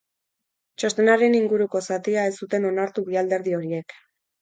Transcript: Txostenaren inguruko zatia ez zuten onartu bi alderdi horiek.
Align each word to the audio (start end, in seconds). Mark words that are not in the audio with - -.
Txostenaren 0.83 1.37
inguruko 1.41 1.83
zatia 1.89 2.25
ez 2.33 2.35
zuten 2.43 2.69
onartu 2.73 3.09
bi 3.11 3.25
alderdi 3.25 3.59
horiek. 3.63 4.01